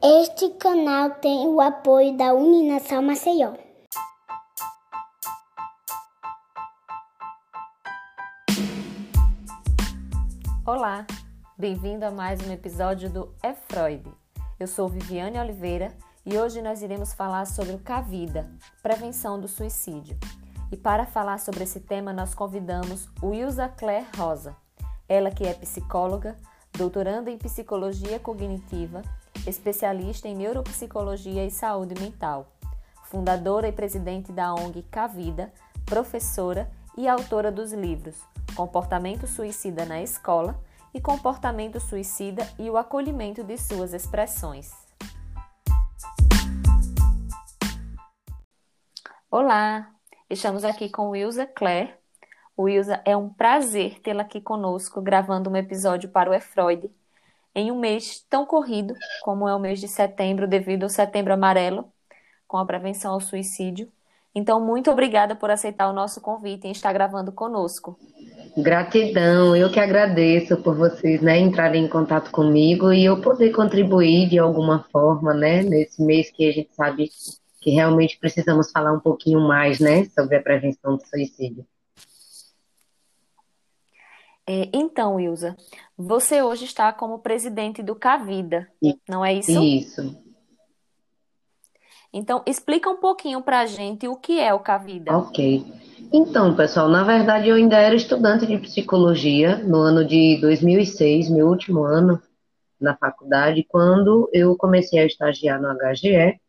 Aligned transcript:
Este 0.00 0.50
canal 0.50 1.10
tem 1.16 1.48
o 1.48 1.60
apoio 1.60 2.16
da 2.16 2.32
Uninação 2.32 3.02
Maceió. 3.02 3.54
Olá, 10.64 11.04
bem-vindo 11.58 12.04
a 12.04 12.10
mais 12.12 12.40
um 12.46 12.52
episódio 12.52 13.10
do 13.10 13.34
É 13.42 13.52
Freud. 13.52 14.08
Eu 14.60 14.68
sou 14.68 14.88
Viviane 14.88 15.40
Oliveira 15.40 15.88
e 16.24 16.38
hoje 16.38 16.62
nós 16.62 16.80
iremos 16.80 17.12
falar 17.12 17.44
sobre 17.44 17.74
o 17.74 17.80
Cavida, 17.80 18.48
prevenção 18.80 19.40
do 19.40 19.48
suicídio. 19.48 20.16
E 20.70 20.76
para 20.76 21.04
falar 21.04 21.40
sobre 21.40 21.64
esse 21.64 21.80
tema, 21.80 22.12
nós 22.12 22.32
convidamos 22.32 23.08
Wilza 23.20 23.68
Claire 23.68 24.06
Rosa, 24.16 24.54
ela 25.08 25.32
que 25.32 25.44
é 25.44 25.52
psicóloga, 25.52 26.36
doutoranda 26.76 27.28
em 27.28 27.36
psicologia 27.36 28.20
cognitiva, 28.20 29.02
especialista 29.46 30.28
em 30.28 30.34
neuropsicologia 30.34 31.44
e 31.44 31.50
saúde 31.50 32.00
mental, 32.00 32.52
fundadora 33.04 33.68
e 33.68 33.72
presidente 33.72 34.32
da 34.32 34.52
ONG 34.52 34.82
Cavida, 34.90 35.52
professora 35.86 36.70
e 36.96 37.06
autora 37.06 37.50
dos 37.50 37.72
livros 37.72 38.16
Comportamento 38.54 39.26
Suicida 39.26 39.84
na 39.84 40.02
Escola 40.02 40.60
e 40.92 41.00
Comportamento 41.00 41.78
Suicida 41.78 42.46
e 42.58 42.68
o 42.68 42.76
Acolhimento 42.76 43.44
de 43.44 43.56
Suas 43.56 43.92
Expressões. 43.92 44.72
Olá, 49.30 49.94
estamos 50.28 50.64
aqui 50.64 50.88
com 50.88 51.10
Wilza 51.10 51.46
Claire, 51.46 51.94
Wilza, 52.58 53.00
é 53.04 53.16
um 53.16 53.28
prazer 53.28 54.00
tê-la 54.00 54.22
aqui 54.22 54.40
conosco, 54.40 55.00
gravando 55.00 55.48
um 55.48 55.56
episódio 55.56 56.08
para 56.08 56.28
o 56.28 56.34
E 56.34 56.40
Freud, 56.40 56.90
em 57.54 57.72
um 57.72 57.78
mês 57.78 58.24
tão 58.28 58.46
corrido 58.46 58.94
como 59.22 59.48
é 59.48 59.54
o 59.54 59.58
mês 59.58 59.80
de 59.80 59.88
setembro, 59.88 60.46
devido 60.46 60.84
ao 60.84 60.88
Setembro 60.88 61.32
Amarelo, 61.32 61.90
com 62.46 62.56
a 62.56 62.66
prevenção 62.66 63.12
ao 63.12 63.20
suicídio. 63.20 63.90
Então, 64.34 64.60
muito 64.60 64.90
obrigada 64.90 65.34
por 65.34 65.50
aceitar 65.50 65.88
o 65.88 65.92
nosso 65.92 66.20
convite 66.20 66.68
e 66.68 66.70
estar 66.70 66.92
gravando 66.92 67.32
conosco. 67.32 67.98
Gratidão, 68.56 69.54
eu 69.56 69.70
que 69.70 69.80
agradeço 69.80 70.56
por 70.58 70.76
vocês 70.76 71.20
né, 71.20 71.38
entrarem 71.38 71.84
em 71.84 71.88
contato 71.88 72.30
comigo 72.30 72.92
e 72.92 73.04
eu 73.04 73.20
poder 73.20 73.50
contribuir 73.50 74.28
de 74.28 74.38
alguma 74.38 74.84
forma, 74.90 75.32
né, 75.34 75.62
nesse 75.62 76.02
mês 76.02 76.30
que 76.30 76.48
a 76.48 76.52
gente 76.52 76.74
sabe 76.74 77.08
que 77.60 77.70
realmente 77.70 78.18
precisamos 78.18 78.70
falar 78.70 78.92
um 78.92 79.00
pouquinho 79.00 79.40
mais, 79.40 79.80
né, 79.80 80.04
sobre 80.06 80.36
a 80.36 80.42
prevenção 80.42 80.96
do 80.96 81.06
suicídio. 81.06 81.64
É, 84.50 84.70
então, 84.72 85.20
Ilza, 85.20 85.54
você 85.94 86.40
hoje 86.40 86.64
está 86.64 86.90
como 86.90 87.18
presidente 87.18 87.82
do 87.82 87.94
Cavida, 87.94 88.66
não 89.06 89.22
é 89.22 89.34
isso? 89.34 89.62
Isso. 89.62 90.16
Então, 92.10 92.42
explica 92.46 92.88
um 92.88 92.96
pouquinho 92.96 93.42
para 93.42 93.60
a 93.60 93.66
gente 93.66 94.08
o 94.08 94.16
que 94.16 94.40
é 94.40 94.54
o 94.54 94.60
Cavida. 94.60 95.14
Ok. 95.14 95.66
Então, 96.10 96.56
pessoal, 96.56 96.88
na 96.88 97.04
verdade 97.04 97.50
eu 97.50 97.56
ainda 97.56 97.76
era 97.76 97.94
estudante 97.94 98.46
de 98.46 98.56
psicologia 98.56 99.58
no 99.58 99.76
ano 99.76 100.02
de 100.02 100.38
2006, 100.40 101.28
meu 101.28 101.48
último 101.48 101.82
ano 101.82 102.18
na 102.80 102.96
faculdade, 102.96 103.66
quando 103.68 104.30
eu 104.32 104.56
comecei 104.56 104.98
a 104.98 105.04
estagiar 105.04 105.60
no 105.60 105.68
HGE, 105.68 106.40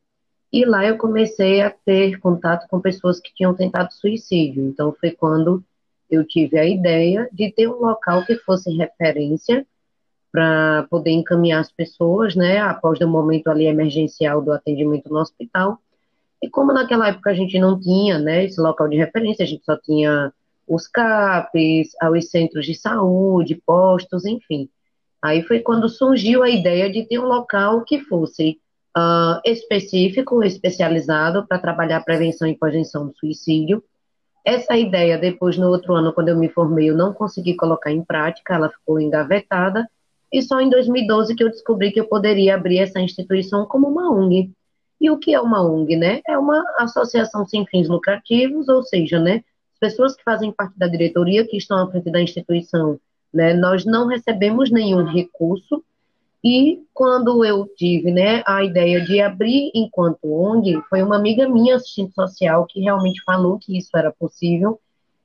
e 0.53 0.63
lá 0.63 0.86
eu 0.86 0.97
comecei 0.97 1.61
a 1.61 1.69
ter 1.69 2.17
contato 2.19 2.66
com 2.69 2.80
pessoas 2.80 3.19
que 3.19 3.34
tinham 3.34 3.53
tentado 3.53 3.91
suicídio. 3.91 4.63
Então, 4.63 4.95
foi 4.97 5.11
quando 5.11 5.61
eu 6.10 6.26
tive 6.26 6.58
a 6.58 6.66
ideia 6.66 7.30
de 7.32 7.52
ter 7.52 7.68
um 7.68 7.80
local 7.80 8.26
que 8.26 8.36
fosse 8.38 8.72
referência 8.76 9.66
para 10.32 10.86
poder 10.90 11.12
encaminhar 11.12 11.60
as 11.60 11.72
pessoas, 11.72 12.36
né, 12.36 12.60
após 12.60 13.00
o 13.00 13.08
momento 13.08 13.48
ali 13.48 13.66
emergencial 13.66 14.42
do 14.42 14.52
atendimento 14.52 15.10
no 15.10 15.20
hospital. 15.20 15.80
E 16.42 16.50
como 16.50 16.72
naquela 16.72 17.10
época 17.10 17.32
a 17.32 17.34
gente 17.34 17.60
não 17.60 17.80
tinha, 17.80 18.20
né, 18.20 18.46
esse 18.46 18.62
local 18.62 18.88
de 18.88 18.98
referência, 18.98 19.44
a 19.44 19.48
gente 19.48 19.66
só 19.66 19.76
tinha 19.78 20.32
os 20.68 20.88
CAPs, 20.88 21.90
os 22.12 22.30
centros 22.30 22.66
de 22.66 22.75
saúde, 22.75 23.62
postos, 23.66 24.25
enfim. 24.25 24.69
Aí 25.22 25.42
foi 25.44 25.59
quando 25.59 25.90
surgiu 25.90 26.44
a 26.44 26.50
ideia 26.50 26.90
de 26.90 27.03
ter 27.06 27.19
um 27.19 27.25
local 27.25 27.84
que 27.84 28.00
fosse 28.02 28.59
uh, 28.96 29.42
específico, 29.44 30.44
especializado 30.44 31.46
para 31.48 31.59
trabalhar 31.59 31.98
a 31.98 32.03
prevenção 32.03 32.48
e 32.48 32.58
prevenção 32.58 33.08
do 33.08 33.18
suicídio, 33.18 33.84
essa 34.50 34.78
ideia, 34.78 35.18
depois, 35.18 35.58
no 35.58 35.68
outro 35.70 35.94
ano, 35.94 36.14
quando 36.14 36.30
eu 36.30 36.38
me 36.38 36.50
formei, 36.50 36.90
eu 36.90 36.98
não 36.98 37.14
consegui 37.14 37.56
colocar 37.56 37.92
em 37.92 38.04
prática, 38.04 38.56
ela 38.56 38.70
ficou 38.70 39.00
engavetada, 39.00 39.88
e 40.32 40.42
só 40.42 40.60
em 40.60 40.70
2012 40.70 41.36
que 41.36 41.44
eu 41.44 41.50
descobri 41.50 41.92
que 41.92 42.00
eu 42.00 42.08
poderia 42.08 42.56
abrir 42.56 42.80
essa 42.80 43.00
instituição 43.00 43.66
como 43.66 43.88
uma 43.88 44.12
ONG. 44.12 44.52
E 45.02 45.10
o 45.10 45.18
que 45.18 45.34
é 45.34 45.40
uma 45.40 45.62
ONG, 45.64 45.96
né? 45.96 46.22
É 46.28 46.38
uma 46.38 46.64
associação 46.78 47.46
sem 47.46 47.66
fins 47.66 47.88
lucrativos, 47.88 48.68
ou 48.70 48.84
seja, 48.84 49.20
né, 49.20 49.44
as 49.74 49.80
pessoas 49.80 50.16
que 50.16 50.24
fazem 50.24 50.52
parte 50.52 50.78
da 50.78 50.88
diretoria, 50.88 51.48
que 51.48 51.58
estão 51.58 51.78
à 51.78 51.90
frente 51.90 52.12
da 52.12 52.22
instituição, 52.22 53.00
né, 53.34 53.54
nós 53.54 53.86
não 53.86 54.08
recebemos 54.08 54.70
nenhum 54.70 55.06
recurso, 55.06 55.84
e 56.44 56.83
quando 56.94 57.44
eu 57.44 57.67
tive 57.75 58.11
né, 58.11 58.41
a 58.45 58.63
ideia 58.63 59.01
de 59.01 59.19
abrir 59.19 59.72
enquanto 59.75 60.19
ONG, 60.23 60.81
foi 60.89 61.03
uma 61.03 61.17
amiga 61.17 61.50
minha, 61.50 61.75
assistente 61.75 62.13
social, 62.13 62.66
que 62.66 62.79
realmente 62.79 63.22
falou 63.23 63.59
que 63.59 63.77
isso 63.77 63.95
era 63.95 64.11
possível. 64.11 64.79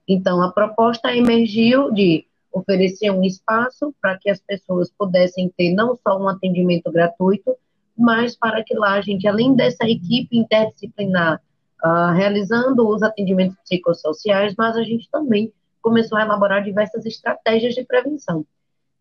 Então, 0.08 0.42
a 0.42 0.50
proposta 0.50 1.14
emergiu 1.14 1.92
de 1.92 2.26
oferecer 2.52 3.10
um 3.10 3.22
espaço 3.22 3.94
para 4.00 4.18
que 4.18 4.28
as 4.28 4.40
pessoas 4.40 4.90
pudessem 4.96 5.52
ter 5.56 5.72
não 5.72 5.96
só 5.96 6.18
um 6.20 6.28
atendimento 6.28 6.90
gratuito, 6.90 7.56
mas 7.96 8.36
para 8.36 8.62
que 8.64 8.74
lá 8.74 8.94
a 8.94 9.00
gente, 9.00 9.26
além 9.26 9.54
dessa 9.54 9.84
equipe 9.84 10.36
interdisciplinar, 10.36 11.40
uh, 11.84 12.12
realizando 12.12 12.88
os 12.88 13.02
atendimentos 13.02 13.56
psicossociais, 13.62 14.54
mas 14.58 14.76
a 14.76 14.82
gente 14.82 15.08
também 15.10 15.52
começou 15.80 16.18
a 16.18 16.22
elaborar 16.22 16.64
diversas 16.64 17.06
estratégias 17.06 17.74
de 17.74 17.84
prevenção. 17.84 18.44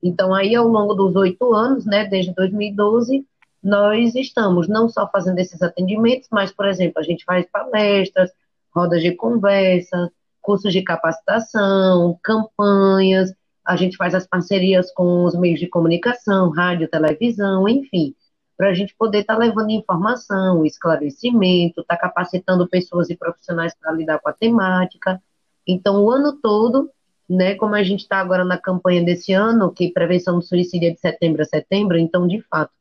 Então, 0.03 0.33
aí, 0.35 0.53
ao 0.53 0.67
longo 0.67 0.93
dos 0.93 1.15
oito 1.15 1.53
anos, 1.53 1.85
né, 1.85 2.05
desde 2.05 2.33
2012, 2.33 3.25
nós 3.63 4.13
estamos 4.15 4.67
não 4.67 4.89
só 4.89 5.09
fazendo 5.09 5.39
esses 5.39 5.61
atendimentos, 5.61 6.27
mas, 6.29 6.51
por 6.51 6.67
exemplo, 6.67 6.99
a 6.99 7.03
gente 7.03 7.23
faz 7.23 7.49
palestras, 7.49 8.29
rodas 8.75 9.01
de 9.01 9.13
conversa, 9.13 10.11
cursos 10.41 10.73
de 10.73 10.81
capacitação, 10.81 12.19
campanhas, 12.21 13.33
a 13.65 13.77
gente 13.77 13.95
faz 13.95 14.13
as 14.13 14.27
parcerias 14.27 14.91
com 14.91 15.23
os 15.23 15.35
meios 15.35 15.59
de 15.59 15.67
comunicação, 15.67 16.49
rádio, 16.49 16.89
televisão, 16.89 17.67
enfim, 17.69 18.13
para 18.57 18.69
a 18.69 18.73
gente 18.73 18.93
poder 18.95 19.19
estar 19.19 19.35
tá 19.35 19.39
levando 19.39 19.69
informação, 19.69 20.65
esclarecimento, 20.65 21.79
estar 21.79 21.95
tá 21.95 22.01
capacitando 22.01 22.67
pessoas 22.67 23.09
e 23.09 23.15
profissionais 23.15 23.73
para 23.79 23.93
lidar 23.93 24.19
com 24.19 24.27
a 24.27 24.33
temática. 24.33 25.21
Então, 25.65 26.03
o 26.03 26.11
ano 26.11 26.33
todo, 26.33 26.91
né? 27.29 27.55
Como 27.55 27.75
a 27.75 27.83
gente 27.83 28.01
está 28.01 28.17
agora 28.19 28.43
na 28.43 28.57
campanha 28.57 29.03
desse 29.03 29.33
ano, 29.33 29.71
que 29.71 29.91
prevenção 29.91 30.39
do 30.39 30.45
suicídio 30.45 30.89
é 30.89 30.91
de 30.91 30.99
setembro 30.99 31.41
a 31.41 31.45
setembro, 31.45 31.97
então, 31.97 32.27
de 32.27 32.41
fato, 32.41 32.71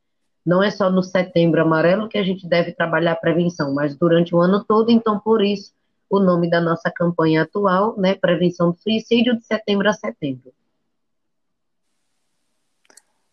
não 0.44 0.62
é 0.62 0.70
só 0.70 0.90
no 0.90 1.02
setembro 1.02 1.62
amarelo 1.62 2.08
que 2.08 2.18
a 2.18 2.22
gente 2.22 2.46
deve 2.46 2.72
trabalhar 2.72 3.12
a 3.12 3.16
prevenção, 3.16 3.72
mas 3.72 3.96
durante 3.96 4.34
o 4.34 4.40
ano 4.40 4.64
todo, 4.64 4.90
então, 4.90 5.18
por 5.18 5.42
isso, 5.42 5.72
o 6.10 6.18
nome 6.18 6.50
da 6.50 6.60
nossa 6.60 6.90
campanha 6.90 7.42
atual, 7.42 7.96
né? 7.96 8.14
Prevenção 8.14 8.72
do 8.72 8.78
suicídio 8.78 9.36
de 9.36 9.44
setembro 9.44 9.88
a 9.88 9.92
setembro. 9.92 10.52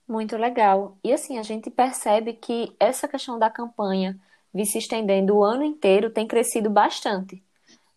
Muito 0.07 0.37
legal. 0.37 0.97
E 1.03 1.13
assim, 1.13 1.37
a 1.37 1.43
gente 1.43 1.69
percebe 1.69 2.33
que 2.33 2.73
essa 2.79 3.07
questão 3.07 3.37
da 3.37 3.49
campanha 3.49 4.19
vir 4.53 4.65
se 4.65 4.77
estendendo 4.77 5.35
o 5.35 5.43
ano 5.43 5.63
inteiro 5.63 6.09
tem 6.09 6.27
crescido 6.27 6.69
bastante, 6.69 7.43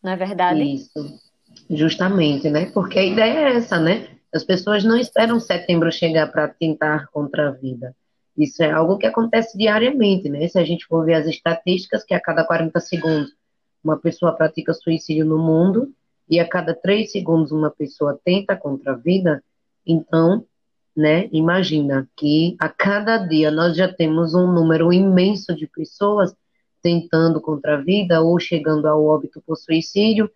não 0.03 0.12
é 0.12 0.17
verdade? 0.17 0.62
Isso. 0.62 1.31
Justamente, 1.72 2.50
né? 2.50 2.66
Porque 2.66 2.99
a 2.99 3.05
ideia 3.05 3.49
é 3.49 3.56
essa, 3.56 3.81
né? 3.81 4.09
As 4.33 4.44
pessoas 4.44 4.84
não 4.84 4.97
esperam 4.97 5.41
setembro 5.41 5.91
chegar 5.91 6.31
para 6.31 6.47
tentar 6.47 7.09
contra 7.09 7.49
a 7.49 7.50
vida. 7.50 7.97
Isso 8.37 8.62
é 8.62 8.71
algo 8.71 8.99
que 8.99 9.06
acontece 9.06 9.56
diariamente, 9.56 10.28
né? 10.28 10.46
Se 10.49 10.58
a 10.58 10.64
gente 10.64 10.85
for 10.87 11.05
ver 11.05 11.14
as 11.14 11.26
estatísticas, 11.26 12.05
que 12.05 12.14
a 12.14 12.20
cada 12.20 12.44
40 12.44 12.79
segundos 12.79 13.32
uma 13.82 13.96
pessoa 13.99 14.32
pratica 14.32 14.73
suicídio 14.73 15.25
no 15.25 15.38
mundo 15.38 15.93
e 16.29 16.38
a 16.38 16.49
cada 16.49 16.75
3 16.75 17.11
segundos 17.11 17.52
uma 17.52 17.70
pessoa 17.70 18.20
tenta 18.23 18.55
contra 18.55 18.93
a 18.93 18.96
vida, 18.96 19.43
então, 19.85 20.44
né, 20.94 21.29
imagina 21.32 22.08
que 22.17 22.55
a 22.61 22.69
cada 22.69 23.17
dia 23.17 23.50
nós 23.50 23.76
já 23.76 23.93
temos 23.93 24.35
um 24.35 24.46
número 24.46 24.93
imenso 24.93 25.55
de 25.55 25.67
pessoas 25.67 26.35
tentando 26.82 27.41
contra 27.41 27.75
a 27.75 27.81
vida 27.81 28.20
ou 28.20 28.38
chegando 28.38 28.87
ao 28.87 29.05
óbito 29.05 29.43
por 29.44 29.56
suicídio, 29.56 30.31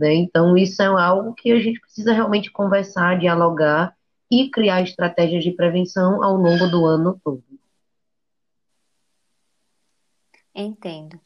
né? 0.00 0.14
Então, 0.14 0.56
isso 0.56 0.82
é 0.82 0.86
algo 0.86 1.34
que 1.34 1.52
a 1.52 1.60
gente 1.60 1.78
precisa 1.78 2.12
realmente 2.12 2.50
conversar, 2.50 3.18
dialogar 3.18 3.94
e 4.30 4.50
criar 4.50 4.82
estratégias 4.82 5.44
de 5.44 5.52
prevenção 5.52 6.24
ao 6.24 6.36
longo 6.36 6.66
do 6.68 6.86
ano 6.86 7.20
todo. 7.22 7.42
Entendo. 10.54 11.20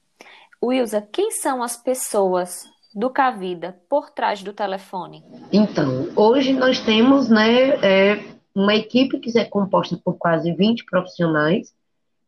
Wilza, 0.62 1.00
quem 1.00 1.30
são 1.30 1.62
as 1.62 1.76
pessoas 1.76 2.64
do 2.94 3.10
Cavida 3.10 3.78
por 3.88 4.10
trás 4.10 4.42
do 4.42 4.52
telefone? 4.52 5.22
Então, 5.52 6.08
hoje 6.16 6.52
nós 6.52 6.80
temos 6.80 7.28
né, 7.28 7.70
é, 7.82 8.34
uma 8.54 8.74
equipe 8.74 9.18
que 9.18 9.36
é 9.38 9.44
composta 9.44 9.96
por 10.02 10.16
quase 10.16 10.52
20 10.52 10.84
profissionais 10.84 11.74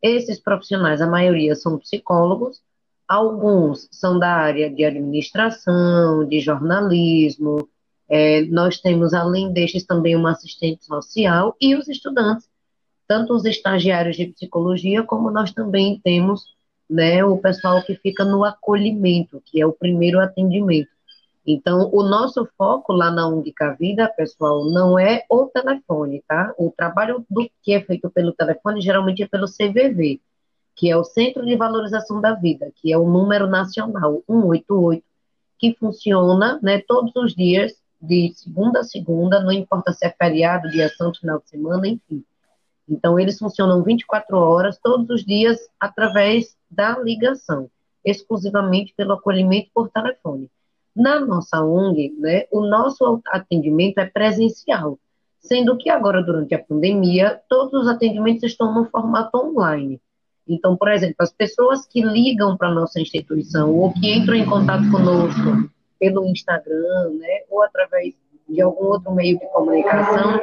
Esses 0.01 0.39
profissionais, 0.39 1.01
a 1.01 1.07
maioria 1.07 1.55
são 1.55 1.79
psicólogos, 1.79 2.61
alguns 3.07 3.87
são 3.91 4.19
da 4.19 4.29
área 4.29 4.69
de 4.69 4.83
administração, 4.83 6.27
de 6.27 6.39
jornalismo. 6.39 7.67
É, 8.09 8.41
nós 8.43 8.79
temos, 8.79 9.13
além 9.13 9.51
destes, 9.51 9.85
também 9.85 10.15
uma 10.15 10.31
assistente 10.31 10.85
social 10.85 11.55
e 11.59 11.75
os 11.75 11.87
estudantes, 11.87 12.49
tanto 13.07 13.33
os 13.33 13.45
estagiários 13.45 14.15
de 14.15 14.27
psicologia, 14.27 15.03
como 15.03 15.31
nós 15.31 15.51
também 15.51 15.99
temos 16.03 16.45
né, 16.89 17.23
o 17.23 17.37
pessoal 17.37 17.83
que 17.83 17.95
fica 17.95 18.23
no 18.23 18.43
acolhimento, 18.43 19.41
que 19.45 19.61
é 19.61 19.65
o 19.65 19.73
primeiro 19.73 20.19
atendimento. 20.19 20.89
Então, 21.45 21.89
o 21.93 22.03
nosso 22.03 22.45
foco 22.57 22.91
lá 22.91 23.09
na 23.09 23.25
Única 23.27 23.73
Vida, 23.79 24.11
pessoal, 24.17 24.65
não 24.65 24.99
é 24.99 25.23
o 25.29 25.45
telefone, 25.45 26.21
tá? 26.27 26.53
O 26.57 26.73
trabalho 26.75 27.25
do 27.29 27.49
que 27.63 27.73
é 27.73 27.81
feito 27.81 28.09
pelo 28.09 28.33
telefone 28.33 28.81
geralmente 28.81 29.23
é 29.23 29.27
pelo 29.27 29.47
CVV, 29.47 30.19
que 30.77 30.91
é 30.91 30.95
o 30.95 31.03
Centro 31.03 31.43
de 31.43 31.55
Valorização 31.55 32.21
da 32.21 32.35
Vida, 32.35 32.71
que 32.75 32.93
é 32.93 32.97
o 32.97 33.09
número 33.09 33.47
nacional 33.47 34.21
188, 34.27 35.03
que 35.57 35.73
funciona, 35.73 36.59
né, 36.61 36.79
todos 36.87 37.11
os 37.15 37.33
dias 37.33 37.73
de 37.99 38.31
segunda 38.35 38.81
a 38.81 38.83
segunda, 38.83 39.41
não 39.41 39.51
importa 39.51 39.91
se 39.91 40.05
é 40.05 40.11
feriado, 40.11 40.69
dia 40.69 40.87
santo, 40.89 41.19
final 41.19 41.39
de 41.39 41.49
semana, 41.49 41.87
enfim. 41.87 42.23
Então, 42.87 43.19
eles 43.19 43.39
funcionam 43.39 43.81
24 43.81 44.37
horas, 44.37 44.77
todos 44.77 45.09
os 45.09 45.25
dias, 45.25 45.59
através 45.79 46.55
da 46.69 46.99
ligação, 46.99 47.71
exclusivamente 48.05 48.93
pelo 48.95 49.13
acolhimento 49.13 49.71
por 49.73 49.89
telefone. 49.89 50.47
Na 50.95 51.19
nossa 51.19 51.59
ONG, 51.63 52.15
né, 52.19 52.45
o 52.51 52.61
nosso 52.61 53.19
atendimento 53.29 53.97
é 53.97 54.05
presencial, 54.05 54.99
sendo 55.39 55.75
que 55.75 55.89
agora, 55.89 56.21
durante 56.21 56.53
a 56.53 56.63
pandemia, 56.63 57.41
todos 57.49 57.81
os 57.81 57.87
atendimentos 57.87 58.43
estão 58.43 58.73
no 58.75 58.85
formato 58.85 59.35
online. 59.39 59.99
Então, 60.47 60.77
por 60.77 60.89
exemplo, 60.89 61.15
as 61.19 61.31
pessoas 61.31 61.85
que 61.85 62.01
ligam 62.01 62.55
para 62.55 62.69
a 62.69 62.73
nossa 62.73 62.99
instituição 62.99 63.75
ou 63.75 63.93
que 63.93 64.13
entram 64.13 64.35
em 64.35 64.45
contato 64.45 64.89
conosco 64.89 65.69
pelo 65.99 66.25
Instagram, 66.25 67.11
né, 67.19 67.41
ou 67.49 67.61
através 67.61 68.15
de 68.47 68.61
algum 68.61 68.85
outro 68.85 69.11
meio 69.11 69.37
de 69.37 69.45
comunicação, 69.47 70.39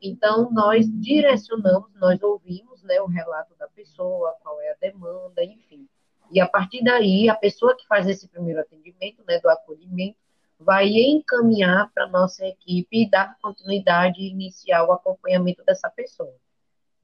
então 0.00 0.50
nós 0.52 0.86
direcionamos, 1.00 1.90
nós 2.00 2.22
ouvimos 2.22 2.82
né, 2.84 3.00
o 3.00 3.06
relato 3.06 3.54
da 3.58 3.66
pessoa, 3.66 4.34
qual 4.42 4.60
é 4.60 4.70
a 4.70 4.76
demanda, 4.80 5.42
enfim. 5.42 5.88
E 6.30 6.40
a 6.40 6.46
partir 6.46 6.84
daí, 6.84 7.28
a 7.28 7.34
pessoa 7.34 7.76
que 7.76 7.86
faz 7.86 8.06
esse 8.08 8.28
primeiro 8.28 8.60
atendimento, 8.60 9.22
né, 9.26 9.40
do 9.40 9.48
acolhimento, 9.48 10.16
vai 10.58 10.88
encaminhar 10.88 11.90
para 11.92 12.04
a 12.04 12.08
nossa 12.08 12.46
equipe 12.46 13.02
e 13.02 13.10
dar 13.10 13.36
continuidade 13.42 14.20
e 14.20 14.30
iniciar 14.30 14.84
o 14.84 14.92
acompanhamento 14.92 15.64
dessa 15.64 15.90
pessoa. 15.90 16.34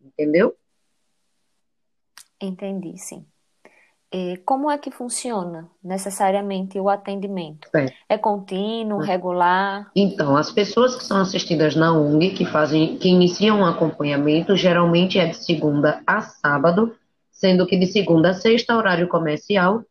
Entendeu? 0.00 0.56
Entendi, 2.42 2.98
sim. 2.98 3.24
E 4.12 4.36
como 4.44 4.70
é 4.70 4.76
que 4.76 4.90
funciona 4.90 5.70
necessariamente 5.82 6.78
o 6.78 6.90
atendimento? 6.90 7.66
É, 7.74 7.86
é 8.10 8.18
contínuo, 8.18 8.98
regular? 9.00 9.90
Então, 9.96 10.36
as 10.36 10.52
pessoas 10.52 10.94
que 10.94 11.02
são 11.02 11.18
assistidas 11.18 11.74
na 11.74 11.94
UNG, 11.94 12.32
que 12.32 12.44
fazem, 12.44 12.98
que 12.98 13.08
iniciam 13.08 13.60
um 13.60 13.64
acompanhamento, 13.64 14.54
geralmente 14.54 15.18
é 15.18 15.28
de 15.28 15.36
segunda 15.36 16.02
a 16.06 16.20
sábado, 16.20 16.94
sendo 17.30 17.66
que 17.66 17.78
de 17.78 17.86
segunda 17.86 18.30
a 18.30 18.34
sexta, 18.34 18.76
horário 18.76 19.08
comercial. 19.08 19.82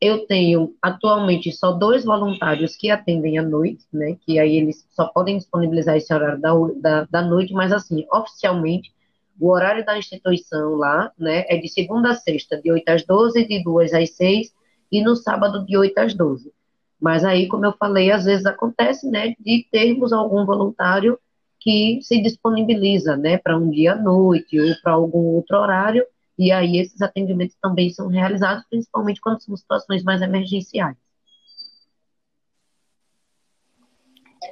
Eu 0.00 0.24
tenho 0.26 0.74
atualmente 0.80 1.50
só 1.50 1.72
dois 1.72 2.04
voluntários 2.04 2.76
que 2.76 2.90
atendem 2.90 3.38
à 3.38 3.42
noite, 3.42 3.84
né? 3.92 4.16
Que 4.24 4.38
aí 4.38 4.56
eles 4.56 4.86
só 4.90 5.06
podem 5.06 5.36
disponibilizar 5.38 5.96
esse 5.96 6.14
horário 6.14 6.40
da, 6.40 6.52
da, 6.76 7.04
da 7.10 7.22
noite, 7.22 7.52
mas 7.52 7.72
assim, 7.72 8.06
oficialmente, 8.12 8.92
o 9.38 9.50
horário 9.50 9.84
da 9.84 9.98
instituição 9.98 10.74
lá, 10.74 11.12
né, 11.18 11.44
é 11.48 11.56
de 11.56 11.68
segunda 11.68 12.10
a 12.10 12.14
sexta, 12.14 12.60
de 12.60 12.70
8 12.70 12.88
às 12.88 13.04
12, 13.04 13.46
de 13.46 13.62
2 13.62 13.92
às 13.92 14.10
6, 14.10 14.52
e 14.90 15.02
no 15.02 15.16
sábado, 15.16 15.64
de 15.64 15.76
8 15.76 15.98
às 15.98 16.14
12. 16.14 16.52
Mas 17.00 17.24
aí, 17.24 17.48
como 17.48 17.66
eu 17.66 17.72
falei, 17.72 18.10
às 18.10 18.24
vezes 18.24 18.46
acontece, 18.46 19.08
né, 19.10 19.34
de 19.38 19.66
termos 19.70 20.12
algum 20.12 20.46
voluntário 20.46 21.18
que 21.60 21.98
se 22.02 22.20
disponibiliza, 22.20 23.16
né, 23.16 23.38
para 23.38 23.56
um 23.56 23.70
dia 23.70 23.94
à 23.94 23.96
noite 23.96 24.60
ou 24.60 24.74
para 24.82 24.92
algum 24.92 25.34
outro 25.34 25.56
horário, 25.56 26.04
e 26.38 26.52
aí 26.52 26.78
esses 26.78 27.00
atendimentos 27.00 27.56
também 27.60 27.90
são 27.90 28.08
realizados, 28.08 28.64
principalmente 28.68 29.20
quando 29.20 29.40
são 29.42 29.56
situações 29.56 30.02
mais 30.02 30.20
emergenciais. 30.20 30.96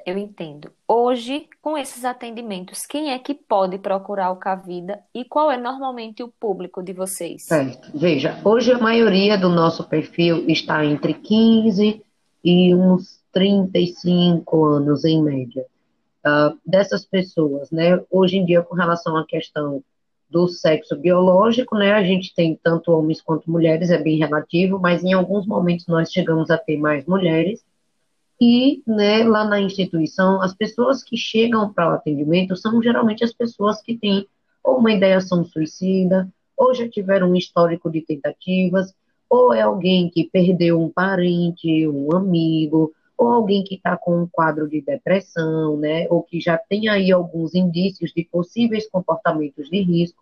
Eu 0.04 0.18
entendo. 0.18 0.70
Hoje, 0.86 1.46
com 1.60 1.76
esses 1.78 2.04
atendimentos, 2.04 2.86
quem 2.86 3.12
é 3.12 3.18
que 3.18 3.34
pode 3.34 3.78
procurar 3.78 4.30
o 4.30 4.36
Cavida 4.36 5.00
e 5.14 5.24
qual 5.24 5.50
é 5.50 5.56
normalmente 5.56 6.22
o 6.22 6.28
público 6.28 6.82
de 6.82 6.92
vocês? 6.92 7.44
Certo. 7.44 7.90
Veja, 7.94 8.40
hoje 8.44 8.72
a 8.72 8.78
maioria 8.78 9.38
do 9.38 9.48
nosso 9.48 9.84
perfil 9.84 10.44
está 10.48 10.84
entre 10.84 11.14
15 11.14 12.02
e 12.44 12.74
uns 12.74 13.20
35 13.32 14.64
anos 14.64 15.04
em 15.04 15.22
média. 15.22 15.64
Uh, 16.24 16.56
dessas 16.64 17.04
pessoas, 17.04 17.70
né? 17.70 18.00
Hoje 18.10 18.36
em 18.36 18.44
dia, 18.44 18.62
com 18.62 18.76
relação 18.76 19.16
à 19.16 19.26
questão 19.26 19.82
do 20.30 20.48
sexo 20.48 20.96
biológico, 20.96 21.76
né? 21.76 21.92
A 21.92 22.02
gente 22.02 22.34
tem 22.34 22.58
tanto 22.62 22.92
homens 22.92 23.20
quanto 23.20 23.50
mulheres, 23.50 23.90
é 23.90 23.98
bem 23.98 24.18
relativo, 24.18 24.78
mas 24.78 25.04
em 25.04 25.12
alguns 25.12 25.46
momentos 25.46 25.86
nós 25.86 26.10
chegamos 26.10 26.50
a 26.50 26.56
ter 26.56 26.78
mais 26.78 27.04
mulheres. 27.06 27.62
E, 28.44 28.82
né, 28.84 29.22
lá 29.22 29.44
na 29.44 29.60
instituição, 29.60 30.42
as 30.42 30.52
pessoas 30.52 31.04
que 31.04 31.16
chegam 31.16 31.72
para 31.72 31.92
o 31.92 31.94
atendimento 31.94 32.56
são 32.56 32.82
geralmente 32.82 33.22
as 33.22 33.32
pessoas 33.32 33.80
que 33.80 33.96
têm 33.96 34.26
ou 34.64 34.78
uma 34.78 34.90
ideação 34.90 35.44
suicida, 35.44 36.28
ou 36.56 36.74
já 36.74 36.88
tiveram 36.88 37.30
um 37.30 37.36
histórico 37.36 37.88
de 37.88 38.00
tentativas, 38.00 38.92
ou 39.30 39.54
é 39.54 39.60
alguém 39.60 40.10
que 40.10 40.24
perdeu 40.24 40.80
um 40.80 40.88
parente, 40.88 41.86
um 41.86 42.16
amigo, 42.16 42.92
ou 43.16 43.28
alguém 43.28 43.62
que 43.62 43.76
está 43.76 43.96
com 43.96 44.22
um 44.22 44.26
quadro 44.26 44.68
de 44.68 44.80
depressão, 44.80 45.76
né, 45.76 46.08
ou 46.10 46.20
que 46.20 46.40
já 46.40 46.58
tem 46.58 46.88
aí 46.88 47.12
alguns 47.12 47.54
indícios 47.54 48.12
de 48.12 48.24
possíveis 48.24 48.90
comportamentos 48.90 49.70
de 49.70 49.80
risco. 49.82 50.20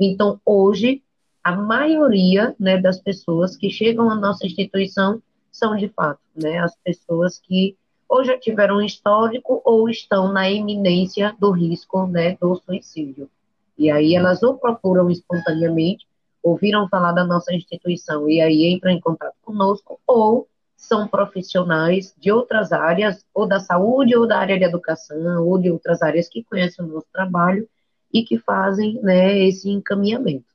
Então, 0.00 0.40
hoje, 0.42 1.02
a 1.44 1.54
maioria 1.54 2.56
né, 2.58 2.78
das 2.78 2.98
pessoas 2.98 3.58
que 3.58 3.68
chegam 3.68 4.08
à 4.08 4.14
nossa 4.14 4.46
instituição 4.46 5.20
são, 5.58 5.76
de 5.76 5.88
fato, 5.88 6.20
né, 6.34 6.58
as 6.58 6.76
pessoas 6.76 7.38
que 7.38 7.76
ou 8.08 8.24
já 8.24 8.38
tiveram 8.38 8.76
um 8.76 8.82
histórico 8.82 9.60
ou 9.64 9.88
estão 9.90 10.32
na 10.32 10.50
iminência 10.50 11.36
do 11.38 11.50
risco 11.50 12.06
né, 12.06 12.36
do 12.40 12.56
suicídio. 12.56 13.28
E 13.76 13.90
aí 13.90 14.14
elas 14.14 14.42
ou 14.42 14.56
procuram 14.56 15.10
espontaneamente, 15.10 16.06
ouviram 16.42 16.88
falar 16.88 17.12
da 17.12 17.24
nossa 17.24 17.52
instituição 17.52 18.28
e 18.28 18.40
aí 18.40 18.72
entram 18.72 18.90
em 18.90 19.00
contato 19.00 19.36
conosco, 19.42 20.00
ou 20.06 20.48
são 20.74 21.06
profissionais 21.06 22.14
de 22.18 22.32
outras 22.32 22.72
áreas, 22.72 23.26
ou 23.34 23.46
da 23.46 23.60
saúde, 23.60 24.16
ou 24.16 24.26
da 24.26 24.38
área 24.38 24.58
de 24.58 24.64
educação, 24.64 25.46
ou 25.46 25.58
de 25.58 25.70
outras 25.70 26.00
áreas 26.00 26.28
que 26.28 26.44
conhecem 26.44 26.84
o 26.84 26.88
nosso 26.88 27.06
trabalho 27.12 27.68
e 28.12 28.22
que 28.22 28.38
fazem 28.38 28.98
né, 29.02 29.38
esse 29.38 29.68
encaminhamento. 29.68 30.46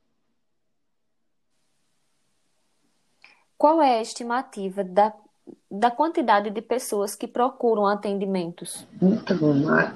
Qual 3.63 3.81
é 3.81 3.99
a 3.99 4.01
estimativa 4.01 4.83
da, 4.83 5.13
da 5.71 5.89
quantidade 5.89 6.49
de 6.49 6.61
pessoas 6.61 7.15
que 7.15 7.25
procuram 7.25 7.87
atendimentos? 7.87 8.85
Então, 9.01 9.37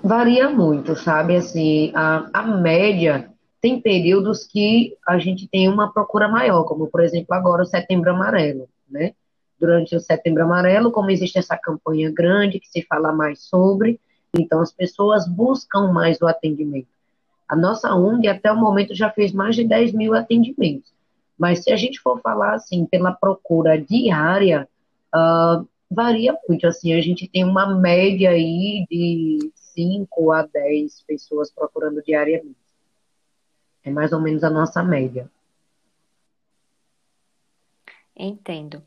varia 0.01 0.50
muito, 0.50 0.95
sabe? 0.95 1.36
Assim, 1.36 1.91
a, 1.93 2.29
a 2.31 2.43
média 2.43 3.29
tem 3.59 3.81
períodos 3.81 4.47
que 4.47 4.95
a 5.05 5.19
gente 5.19 5.50
tem 5.50 5.67
uma 5.67 5.91
procura 5.91 6.29
maior, 6.29 6.63
como 6.63 6.88
por 6.88 7.01
exemplo 7.01 7.36
agora 7.36 7.63
o 7.63 7.65
Setembro 7.65 8.12
Amarelo, 8.12 8.69
né? 8.89 9.13
durante 9.59 9.97
o 9.97 10.00
Setembro 10.00 10.43
Amarelo, 10.43 10.89
como 10.89 11.12
existe 11.12 11.38
essa 11.38 11.57
campanha 11.57 12.09
grande 12.09 12.62
que 12.62 12.69
se 12.69 12.83
fala 12.83 13.12
mais 13.12 13.41
sobre, 13.41 14.00
então 14.33 14.62
as 14.62 14.71
pessoas 14.71 15.27
buscam 15.27 15.91
mais 15.91 16.21
o 16.21 16.27
atendimento. 16.27 16.88
A 17.50 17.53
nossa 17.53 17.93
ONG, 17.93 18.29
até 18.29 18.50
o 18.50 18.55
momento, 18.55 18.95
já 18.95 19.09
fez 19.09 19.33
mais 19.33 19.57
de 19.57 19.65
10 19.65 19.91
mil 19.91 20.13
atendimentos. 20.13 20.95
Mas 21.38 21.63
se 21.63 21.72
a 21.72 21.75
gente 21.75 22.00
for 22.00 22.20
falar, 22.22 22.56
assim, 22.56 22.86
pela 22.86 23.12
procura 23.12 23.79
diária, 23.79 24.67
uh, 25.13 25.67
varia 25.89 26.36
muito, 26.48 26.65
assim, 26.65 26.94
a 26.94 27.01
gente 27.01 27.27
tem 27.27 27.44
uma 27.44 27.75
média 27.75 28.32
aí 28.32 28.86
de 28.89 29.51
5 29.53 30.32
a 30.32 30.44
10 30.44 31.03
pessoas 31.03 31.51
procurando 31.51 32.01
diariamente. 32.01 32.58
É 33.84 33.91
mais 33.91 34.12
ou 34.12 34.20
menos 34.20 34.44
a 34.44 34.50
nossa 34.50 34.84
média. 34.84 35.29
Entendo. 38.15 38.84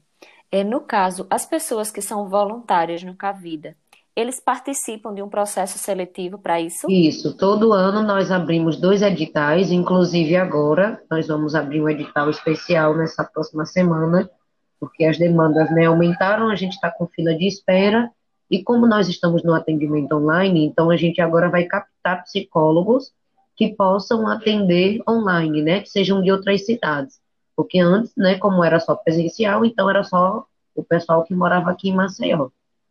É, 0.50 0.64
no 0.64 0.80
caso, 0.80 1.26
as 1.30 1.46
pessoas 1.46 1.92
que 1.92 2.02
são 2.02 2.28
voluntárias 2.28 3.04
no 3.04 3.14
Cavida, 3.14 3.76
eles 4.14 4.40
participam 4.40 5.14
de 5.14 5.22
um 5.22 5.28
processo 5.28 5.78
seletivo 5.78 6.38
para 6.38 6.60
isso? 6.60 6.86
Isso, 6.90 7.36
todo 7.36 7.72
ano 7.72 8.02
nós 8.02 8.30
abrimos 8.30 8.76
dois 8.76 9.02
editais, 9.02 9.70
inclusive 9.70 10.36
agora 10.36 11.02
nós 11.10 11.26
vamos 11.28 11.54
abrir 11.54 11.80
um 11.80 11.88
edital 11.88 12.28
especial 12.28 12.96
nessa 12.96 13.24
próxima 13.24 13.64
semana, 13.64 14.28
porque 14.78 15.04
as 15.04 15.18
demandas 15.18 15.70
né, 15.70 15.86
aumentaram, 15.86 16.48
a 16.48 16.56
gente 16.56 16.72
está 16.72 16.90
com 16.90 17.06
fila 17.06 17.34
de 17.34 17.46
espera, 17.46 18.10
e 18.50 18.62
como 18.62 18.86
nós 18.86 19.08
estamos 19.08 19.44
no 19.44 19.54
atendimento 19.54 20.12
online, 20.14 20.66
então 20.66 20.90
a 20.90 20.96
gente 20.96 21.20
agora 21.20 21.48
vai 21.48 21.64
captar 21.64 22.24
psicólogos 22.24 23.12
que 23.56 23.74
possam 23.74 24.26
atender 24.26 25.00
online, 25.08 25.62
né, 25.62 25.80
que 25.80 25.88
sejam 25.88 26.20
de 26.20 26.32
outras 26.32 26.64
cidades. 26.64 27.20
Porque 27.54 27.78
antes, 27.78 28.12
né, 28.16 28.38
como 28.38 28.64
era 28.64 28.80
só 28.80 28.96
presencial, 28.96 29.64
então 29.64 29.88
era 29.88 30.02
só 30.02 30.44
o 30.74 30.82
pessoal 30.82 31.22
que 31.24 31.34
morava 31.34 31.70
aqui 31.70 31.90
em 31.90 31.94
Maceió. 31.94 32.48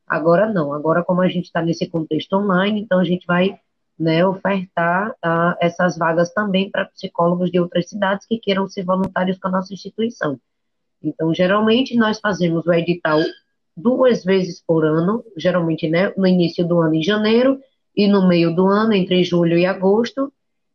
Agora 0.09 0.51
não, 0.51 0.73
agora 0.73 1.03
como 1.03 1.21
a 1.21 1.29
gente 1.29 1.45
está 1.45 1.61
nesse 1.61 1.87
contexto 1.87 2.33
online, 2.33 2.81
então 2.81 2.99
a 2.99 3.03
gente 3.03 3.27
vai 3.27 3.59
né, 3.97 4.25
ofertar 4.25 5.11
uh, 5.11 5.55
essas 5.59 5.97
vagas 5.97 6.33
também 6.33 6.71
para 6.71 6.85
psicólogos 6.85 7.51
de 7.51 7.59
outras 7.59 7.89
cidades 7.89 8.25
que 8.25 8.39
queiram 8.39 8.67
ser 8.67 8.83
voluntários 8.83 9.37
com 9.37 9.49
a 9.49 9.51
nossa 9.51 9.73
instituição. 9.73 10.39
Então, 11.03 11.33
geralmente, 11.33 11.95
nós 11.95 12.19
fazemos 12.19 12.65
o 12.65 12.73
edital 12.73 13.19
duas 13.75 14.23
vezes 14.23 14.63
por 14.65 14.85
ano, 14.85 15.23
geralmente 15.37 15.87
né, 15.87 16.13
no 16.17 16.25
início 16.25 16.67
do 16.67 16.79
ano, 16.79 16.95
em 16.95 17.03
janeiro, 17.03 17.59
e 17.95 18.07
no 18.07 18.27
meio 18.27 18.55
do 18.55 18.67
ano, 18.67 18.93
entre 18.93 19.23
julho 19.23 19.57
e 19.57 19.65
agosto, 19.65 20.31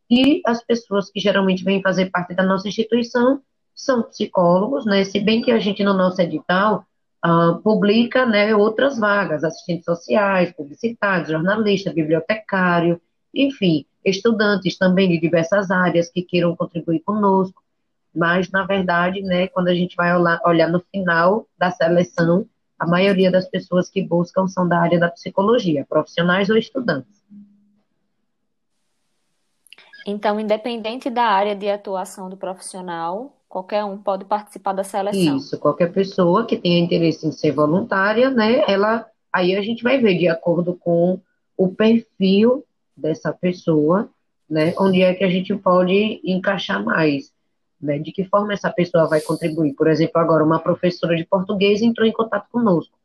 e 0.09 0.41
as 0.45 0.63
pessoas 0.63 1.09
que 1.09 1.19
geralmente 1.19 1.63
vêm 1.63 1.81
fazer 1.81 2.11
parte 2.11 2.33
da 2.35 2.43
nossa 2.43 2.67
instituição 2.67 3.41
são 3.73 4.03
psicólogos, 4.03 4.85
né, 4.85 5.03
se 5.03 5.19
bem 5.19 5.41
que 5.41 5.51
a 5.51 5.59
gente, 5.59 5.83
no 5.83 5.93
nosso 5.93 6.21
edital, 6.21 6.85
uh, 7.25 7.59
publica 7.61 8.25
né, 8.25 8.55
outras 8.55 8.99
vagas, 8.99 9.43
assistentes 9.43 9.85
sociais, 9.85 10.53
publicitários, 10.53 11.29
jornalista, 11.29 11.91
bibliotecário, 11.91 13.01
enfim, 13.33 13.85
estudantes 14.03 14.77
também 14.77 15.09
de 15.09 15.19
diversas 15.19 15.71
áreas 15.71 16.09
que 16.09 16.21
queiram 16.21 16.55
contribuir 16.55 16.99
conosco, 16.99 17.61
mas, 18.13 18.49
na 18.49 18.65
verdade, 18.65 19.21
né, 19.21 19.47
quando 19.47 19.67
a 19.67 19.73
gente 19.73 19.95
vai 19.95 20.15
olhar, 20.15 20.69
no 20.69 20.79
final 20.91 21.47
da 21.57 21.71
seleção, 21.71 22.47
a 22.79 22.87
maioria 22.87 23.31
das 23.31 23.49
pessoas 23.49 23.89
que 23.89 24.01
buscam 24.01 24.47
são 24.47 24.67
da 24.67 24.79
área 24.79 24.99
da 24.99 25.09
psicologia, 25.09 25.85
profissionais 25.87 26.49
ou 26.49 26.57
estudantes. 26.57 27.25
Então, 30.07 30.39
independente 30.39 31.09
da 31.09 31.23
área 31.23 31.55
de 31.55 31.67
atuação 31.67 32.29
do 32.29 32.37
profissional, 32.37 33.34
qualquer 33.47 33.83
um 33.83 33.97
pode 33.97 34.25
participar 34.25 34.73
da 34.73 34.83
seleção. 34.83 35.37
Isso, 35.37 35.57
qualquer 35.59 35.91
pessoa 35.91 36.45
que 36.45 36.57
tenha 36.57 36.79
interesse 36.79 37.25
em 37.25 37.31
ser 37.31 37.51
voluntária, 37.51 38.29
né, 38.29 38.63
ela, 38.67 39.05
aí 39.31 39.55
a 39.55 39.61
gente 39.61 39.83
vai 39.83 39.97
ver 39.97 40.17
de 40.17 40.27
acordo 40.27 40.75
com 40.75 41.19
o 41.57 41.69
perfil 41.69 42.65
dessa 42.95 43.31
pessoa, 43.31 44.09
né? 44.49 44.73
Onde 44.77 45.01
é 45.01 45.13
que 45.13 45.23
a 45.23 45.29
gente 45.29 45.55
pode 45.55 46.21
encaixar 46.23 46.83
mais, 46.83 47.31
né? 47.81 47.97
De 47.97 48.11
que 48.11 48.23
forma 48.25 48.53
essa 48.53 48.69
pessoa 48.69 49.07
vai 49.07 49.21
contribuir? 49.21 49.73
Por 49.73 49.87
exemplo, 49.87 50.21
agora 50.21 50.43
uma 50.43 50.59
professora 50.59 51.15
de 51.15 51.25
português 51.25 51.81
entrou 51.81 52.07
em 52.07 52.11
contato 52.11 52.47
conosco. 52.51 52.97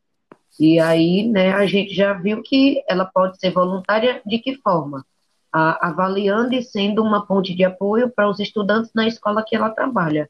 E 0.59 0.79
aí, 0.79 1.27
né, 1.27 1.53
a 1.53 1.65
gente 1.65 1.93
já 1.93 2.13
viu 2.13 2.41
que 2.43 2.83
ela 2.87 3.05
pode 3.05 3.39
ser 3.39 3.51
voluntária 3.51 4.21
de 4.25 4.37
que 4.39 4.55
forma? 4.55 5.05
A, 5.51 5.89
avaliando 5.89 6.53
e 6.53 6.63
sendo 6.63 7.03
uma 7.03 7.25
ponte 7.25 7.53
de 7.53 7.63
apoio 7.63 8.09
para 8.09 8.29
os 8.29 8.39
estudantes 8.39 8.91
na 8.95 9.07
escola 9.07 9.43
que 9.45 9.55
ela 9.55 9.69
trabalha. 9.69 10.29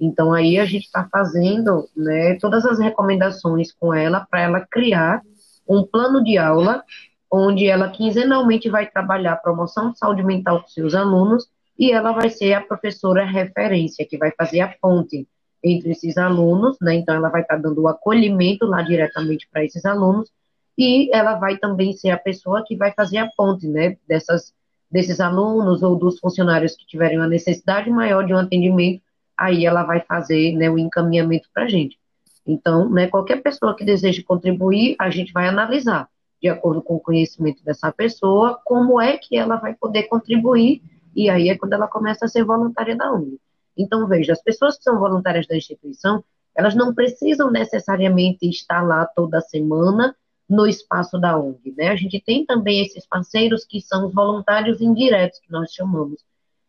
Então, 0.00 0.32
aí 0.32 0.58
a 0.58 0.64
gente 0.64 0.84
está 0.84 1.06
fazendo 1.10 1.88
né, 1.96 2.36
todas 2.36 2.64
as 2.64 2.78
recomendações 2.78 3.72
com 3.72 3.92
ela 3.92 4.26
para 4.30 4.40
ela 4.40 4.60
criar 4.60 5.22
um 5.68 5.84
plano 5.84 6.24
de 6.24 6.38
aula 6.38 6.82
onde 7.30 7.66
ela 7.66 7.90
quinzenalmente 7.90 8.68
vai 8.68 8.90
trabalhar 8.90 9.34
a 9.34 9.36
promoção 9.36 9.92
de 9.92 9.98
saúde 9.98 10.22
mental 10.22 10.62
com 10.62 10.68
seus 10.68 10.94
alunos 10.94 11.46
e 11.78 11.92
ela 11.92 12.12
vai 12.12 12.28
ser 12.28 12.54
a 12.54 12.60
professora 12.60 13.24
referência, 13.24 14.06
que 14.06 14.18
vai 14.18 14.32
fazer 14.36 14.60
a 14.60 14.74
ponte 14.80 15.28
entre 15.62 15.92
esses 15.92 16.16
alunos, 16.18 16.76
né? 16.80 16.94
Então, 16.94 17.14
ela 17.14 17.28
vai 17.28 17.42
estar 17.42 17.56
tá 17.56 17.62
dando 17.62 17.82
o 17.82 17.88
acolhimento 17.88 18.66
lá 18.66 18.82
diretamente 18.82 19.48
para 19.50 19.64
esses 19.64 19.84
alunos 19.84 20.30
e 20.76 21.14
ela 21.14 21.34
vai 21.34 21.58
também 21.58 21.92
ser 21.92 22.10
a 22.10 22.18
pessoa 22.18 22.64
que 22.66 22.76
vai 22.76 22.92
fazer 22.92 23.18
a 23.18 23.30
ponte, 23.36 23.68
né? 23.68 23.96
Dessas, 24.08 24.52
desses 24.90 25.20
alunos 25.20 25.82
ou 25.82 25.96
dos 25.96 26.18
funcionários 26.18 26.76
que 26.76 26.86
tiverem 26.86 27.18
uma 27.18 27.28
necessidade 27.28 27.88
maior 27.90 28.26
de 28.26 28.34
um 28.34 28.38
atendimento, 28.38 29.02
aí 29.36 29.64
ela 29.64 29.84
vai 29.84 30.00
fazer 30.00 30.52
né, 30.52 30.68
o 30.68 30.78
encaminhamento 30.78 31.48
para 31.54 31.64
a 31.64 31.68
gente. 31.68 31.98
Então, 32.46 32.88
né, 32.90 33.06
qualquer 33.06 33.42
pessoa 33.42 33.76
que 33.76 33.84
deseje 33.84 34.22
contribuir, 34.22 34.96
a 34.98 35.08
gente 35.10 35.32
vai 35.32 35.46
analisar 35.48 36.08
de 36.42 36.48
acordo 36.48 36.82
com 36.82 36.96
o 36.96 37.00
conhecimento 37.00 37.62
dessa 37.62 37.92
pessoa, 37.92 38.58
como 38.64 39.00
é 39.00 39.18
que 39.18 39.36
ela 39.36 39.56
vai 39.56 39.74
poder 39.74 40.04
contribuir, 40.04 40.82
e 41.14 41.28
aí 41.28 41.50
é 41.50 41.56
quando 41.56 41.74
ela 41.74 41.86
começa 41.86 42.24
a 42.24 42.28
ser 42.28 42.44
voluntária 42.44 42.96
da 42.96 43.12
ONG. 43.12 43.38
Então, 43.76 44.06
veja, 44.06 44.32
as 44.32 44.42
pessoas 44.42 44.76
que 44.78 44.82
são 44.82 44.98
voluntárias 44.98 45.46
da 45.46 45.56
instituição, 45.56 46.24
elas 46.54 46.74
não 46.74 46.94
precisam 46.94 47.50
necessariamente 47.50 48.48
estar 48.48 48.82
lá 48.82 49.04
toda 49.04 49.40
semana 49.40 50.16
no 50.50 50.66
espaço 50.66 51.16
da 51.16 51.38
ONG, 51.38 51.72
né? 51.76 51.88
A 51.88 51.96
gente 51.96 52.20
tem 52.20 52.44
também 52.44 52.84
esses 52.84 53.06
parceiros 53.06 53.64
que 53.64 53.80
são 53.80 54.08
os 54.08 54.12
voluntários 54.12 54.80
indiretos, 54.80 55.38
que 55.38 55.50
nós 55.50 55.72
chamamos, 55.72 56.24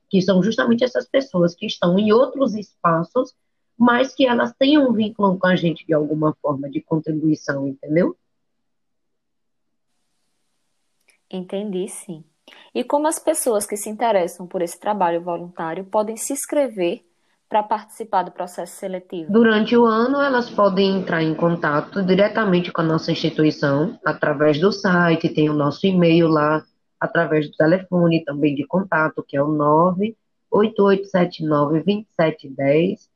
que 0.08 0.22
são 0.22 0.44
justamente 0.44 0.84
essas 0.84 1.10
pessoas 1.10 1.56
que 1.56 1.66
estão 1.66 1.98
em 1.98 2.14
outros 2.14 2.54
espaços, 2.54 3.34
mas 3.76 4.14
que 4.14 4.28
elas 4.28 4.54
têm 4.54 4.78
um 4.78 4.94
vínculo 4.94 5.38
com 5.40 5.48
a 5.48 5.56
gente 5.56 5.84
de 5.86 5.94
alguma 5.94 6.38
forma 6.40 6.70
de 6.70 6.80
contribuição, 6.80 7.68
entendeu? 7.68 8.16
Entendi, 11.28 11.88
sim. 11.88 12.24
E 12.76 12.84
como 12.84 13.08
as 13.08 13.18
pessoas 13.18 13.66
que 13.66 13.76
se 13.76 13.90
interessam 13.90 14.46
por 14.46 14.62
esse 14.62 14.80
trabalho 14.80 15.24
voluntário 15.24 15.86
podem 15.86 16.18
se 16.18 16.34
inscrever 16.34 17.04
para 17.52 17.62
participar 17.64 18.24
do 18.24 18.32
processo 18.32 18.78
seletivo? 18.78 19.30
Durante 19.30 19.76
o 19.76 19.86
ano, 19.86 20.22
elas 20.22 20.50
podem 20.50 21.00
entrar 21.00 21.22
em 21.22 21.36
contato 21.36 22.02
diretamente 22.02 22.72
com 22.72 22.80
a 22.80 22.86
nossa 22.86 23.12
instituição, 23.12 24.00
através 24.06 24.58
do 24.58 24.72
site, 24.72 25.28
tem 25.28 25.50
o 25.50 25.54
nosso 25.54 25.86
e-mail 25.86 26.30
lá, 26.30 26.64
através 26.98 27.52
do 27.52 27.58
telefone 27.58 28.24
também 28.24 28.56
de 28.56 28.66
contato, 28.66 29.22
que 29.28 29.36
é 29.36 29.44
o 29.44 29.50
988792710. 30.54 33.10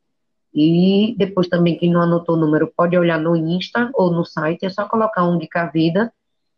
E 0.53 1.15
depois 1.17 1.47
também, 1.47 1.77
quem 1.77 1.93
não 1.93 2.01
anotou 2.01 2.35
o 2.35 2.39
número, 2.39 2.69
pode 2.75 2.97
olhar 2.97 3.17
no 3.17 3.37
Insta 3.37 3.89
ou 3.93 4.11
no 4.11 4.25
site, 4.25 4.65
é 4.65 4.69
só 4.69 4.85
colocar 4.85 5.23
um 5.23 5.37
de 5.37 5.47
vida 5.73 6.11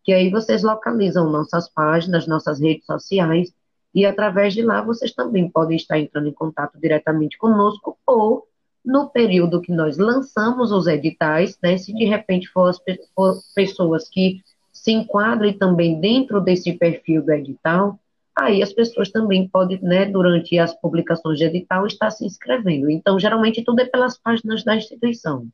que 0.03 0.11
aí 0.13 0.31
vocês 0.31 0.63
localizam 0.63 1.29
nossas 1.29 1.69
páginas, 1.69 2.25
nossas 2.25 2.59
redes 2.59 2.85
sociais, 2.85 3.53
e 3.97 4.05
através 4.05 4.53
de 4.53 4.61
lá 4.61 4.79
vocês 4.79 5.11
também 5.11 5.49
podem 5.49 5.75
estar 5.75 5.97
entrando 5.97 6.27
em 6.27 6.31
contato 6.31 6.79
diretamente 6.79 7.35
conosco, 7.35 7.97
ou 8.05 8.47
no 8.85 9.09
período 9.09 9.59
que 9.59 9.71
nós 9.71 9.97
lançamos 9.97 10.71
os 10.71 10.85
editais, 10.85 11.57
né, 11.63 11.79
se 11.79 11.91
de 11.91 12.05
repente 12.05 12.47
for 12.47 12.69
as 12.69 12.79
for 13.15 13.41
pessoas 13.55 14.07
que 14.07 14.43
se 14.71 14.91
enquadrem 14.91 15.57
também 15.57 15.99
dentro 15.99 16.39
desse 16.39 16.73
perfil 16.73 17.23
do 17.23 17.31
edital, 17.31 17.99
aí 18.35 18.61
as 18.61 18.71
pessoas 18.71 19.09
também 19.09 19.49
podem, 19.49 19.81
né, 19.81 20.05
durante 20.05 20.59
as 20.59 20.79
publicações 20.79 21.39
de 21.39 21.45
edital, 21.45 21.87
estar 21.87 22.11
se 22.11 22.23
inscrevendo. 22.23 22.91
Então, 22.91 23.19
geralmente, 23.19 23.63
tudo 23.63 23.81
é 23.81 23.85
pelas 23.85 24.15
páginas 24.15 24.63
da 24.63 24.75
instituição. 24.75 25.47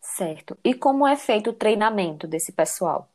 Certo. 0.00 0.56
E 0.62 0.72
como 0.72 1.04
é 1.04 1.16
feito 1.16 1.50
o 1.50 1.52
treinamento 1.52 2.28
desse 2.28 2.52
pessoal? 2.52 3.10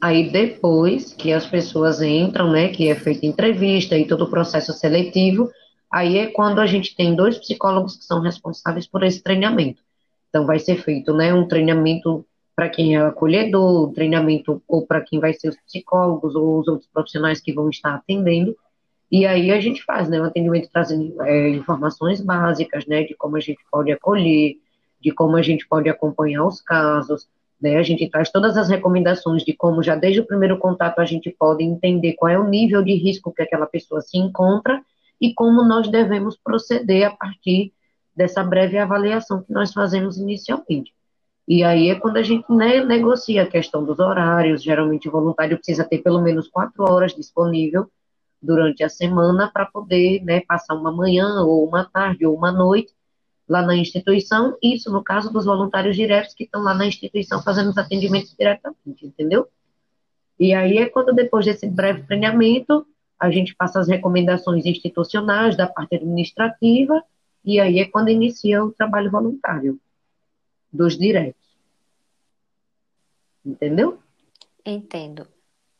Aí 0.00 0.30
depois 0.30 1.12
que 1.12 1.32
as 1.32 1.46
pessoas 1.46 2.00
entram, 2.00 2.50
né, 2.50 2.68
que 2.68 2.88
é 2.88 2.94
feita 2.94 3.26
entrevista 3.26 3.98
e 3.98 4.06
todo 4.06 4.24
o 4.24 4.30
processo 4.30 4.72
seletivo, 4.72 5.50
aí 5.90 6.18
é 6.18 6.26
quando 6.28 6.60
a 6.60 6.66
gente 6.66 6.94
tem 6.94 7.16
dois 7.16 7.36
psicólogos 7.38 7.96
que 7.96 8.04
são 8.04 8.20
responsáveis 8.20 8.86
por 8.86 9.02
esse 9.02 9.22
treinamento. 9.22 9.82
Então 10.28 10.46
vai 10.46 10.58
ser 10.58 10.76
feito, 10.76 11.12
né, 11.12 11.34
um 11.34 11.48
treinamento 11.48 12.24
para 12.54 12.68
quem 12.68 12.96
é 12.96 13.00
acolhedor, 13.00 13.88
um 13.88 13.92
treinamento 13.92 14.62
ou 14.68 14.86
para 14.86 15.00
quem 15.00 15.18
vai 15.18 15.32
ser 15.32 15.48
os 15.48 15.56
psicólogos 15.56 16.34
ou 16.34 16.60
os 16.60 16.68
outros 16.68 16.88
profissionais 16.92 17.40
que 17.40 17.52
vão 17.52 17.68
estar 17.68 17.94
atendendo. 17.94 18.56
E 19.10 19.26
aí 19.26 19.50
a 19.50 19.60
gente 19.60 19.82
faz, 19.84 20.08
né, 20.08 20.20
um 20.20 20.24
atendimento 20.24 20.68
trazendo 20.72 21.20
é, 21.22 21.50
informações 21.50 22.20
básicas, 22.20 22.86
né, 22.86 23.02
de 23.02 23.14
como 23.14 23.36
a 23.36 23.40
gente 23.40 23.60
pode 23.70 23.90
acolher, 23.90 24.56
de 25.00 25.10
como 25.12 25.36
a 25.36 25.42
gente 25.42 25.66
pode 25.66 25.88
acompanhar 25.88 26.44
os 26.44 26.60
casos, 26.60 27.28
né? 27.60 27.76
A 27.76 27.82
gente 27.82 28.08
traz 28.08 28.30
todas 28.30 28.56
as 28.56 28.68
recomendações 28.68 29.44
de 29.44 29.52
como 29.52 29.82
já 29.82 29.96
desde 29.96 30.20
o 30.20 30.26
primeiro 30.26 30.58
contato 30.58 31.00
a 31.00 31.04
gente 31.04 31.30
pode 31.30 31.64
entender 31.64 32.14
qual 32.14 32.30
é 32.30 32.38
o 32.38 32.48
nível 32.48 32.82
de 32.82 32.94
risco 32.94 33.32
que 33.32 33.42
aquela 33.42 33.66
pessoa 33.66 34.00
se 34.00 34.16
encontra 34.16 34.80
e 35.20 35.34
como 35.34 35.64
nós 35.64 35.88
devemos 35.88 36.36
proceder 36.36 37.06
a 37.06 37.10
partir 37.10 37.72
dessa 38.14 38.42
breve 38.42 38.78
avaliação 38.78 39.42
que 39.42 39.52
nós 39.52 39.72
fazemos 39.72 40.16
inicialmente. 40.16 40.92
E 41.46 41.64
aí 41.64 41.88
é 41.88 41.94
quando 41.94 42.18
a 42.18 42.22
gente 42.22 42.44
né, 42.52 42.84
negocia 42.84 43.42
a 43.42 43.46
questão 43.46 43.84
dos 43.84 43.98
horários, 43.98 44.62
geralmente 44.62 45.08
o 45.08 45.12
voluntário 45.12 45.56
precisa 45.56 45.84
ter 45.84 45.98
pelo 45.98 46.20
menos 46.20 46.48
quatro 46.48 46.84
horas 46.84 47.14
disponível 47.14 47.90
durante 48.40 48.84
a 48.84 48.88
semana 48.88 49.50
para 49.52 49.66
poder 49.66 50.22
né, 50.22 50.40
passar 50.46 50.74
uma 50.74 50.92
manhã 50.92 51.42
ou 51.42 51.66
uma 51.66 51.84
tarde 51.84 52.26
ou 52.26 52.36
uma 52.36 52.52
noite 52.52 52.92
lá 53.48 53.62
na 53.62 53.74
instituição, 53.74 54.56
isso 54.62 54.92
no 54.92 55.02
caso 55.02 55.32
dos 55.32 55.46
voluntários 55.46 55.96
diretos 55.96 56.34
que 56.34 56.44
estão 56.44 56.62
lá 56.62 56.74
na 56.74 56.86
instituição 56.86 57.42
fazendo 57.42 57.70
os 57.70 57.78
atendimentos 57.78 58.34
diretamente, 58.38 59.06
entendeu? 59.06 59.48
E 60.38 60.52
aí 60.54 60.78
é 60.78 60.88
quando, 60.88 61.12
depois 61.14 61.46
desse 61.46 61.66
breve 61.66 62.02
treinamento, 62.04 62.86
a 63.18 63.30
gente 63.30 63.54
passa 63.56 63.80
as 63.80 63.88
recomendações 63.88 64.64
institucionais 64.66 65.56
da 65.56 65.66
parte 65.66 65.96
administrativa, 65.96 67.02
e 67.44 67.58
aí 67.58 67.80
é 67.80 67.86
quando 67.86 68.10
inicia 68.10 68.62
o 68.62 68.70
trabalho 68.72 69.10
voluntário 69.10 69.80
dos 70.72 70.96
diretos. 70.96 71.42
Entendeu? 73.44 73.98
Entendo. 74.64 75.26